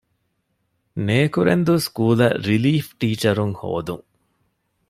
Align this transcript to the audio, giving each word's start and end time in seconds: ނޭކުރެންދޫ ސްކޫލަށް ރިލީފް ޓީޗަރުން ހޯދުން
ނޭކުރެންދޫ 1.05 1.73
ސްކޫލަށް 1.87 2.37
ރިލީފް 2.47 2.91
ޓީޗަރުން 2.99 3.53
ހޯދުން 3.61 4.05